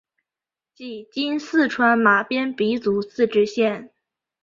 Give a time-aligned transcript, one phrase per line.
[0.73, 3.91] 即今四川马边彝族自治县。